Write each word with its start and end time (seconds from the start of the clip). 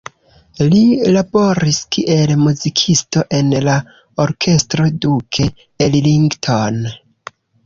Li 0.69 0.79
laboris 1.17 1.81
kiel 1.95 2.33
muzikisto 2.45 3.23
en 3.41 3.53
la 3.67 3.77
Orkestro 4.25 4.89
Duke 5.05 5.47
Ellington. 5.91 6.83